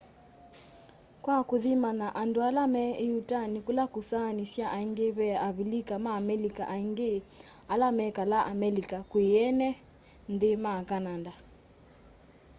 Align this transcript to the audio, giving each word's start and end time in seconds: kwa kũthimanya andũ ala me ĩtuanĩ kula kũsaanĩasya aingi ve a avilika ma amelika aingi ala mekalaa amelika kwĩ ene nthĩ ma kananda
kwa 1.23 1.37
kũthimanya 1.49 2.07
andũ 2.21 2.39
ala 2.49 2.63
me 2.73 2.83
ĩtuanĩ 3.05 3.59
kula 3.67 3.83
kũsaanĩasya 3.93 4.65
aingi 4.77 5.07
ve 5.17 5.27
a 5.37 5.41
avilika 5.49 5.95
ma 6.03 6.09
amelika 6.19 6.63
aingi 6.75 7.13
ala 7.73 7.87
mekalaa 7.97 8.47
amelika 8.53 8.97
kwĩ 9.11 9.25
ene 9.45 9.69
nthĩ 10.31 10.51
ma 10.63 10.73
kananda 10.89 11.33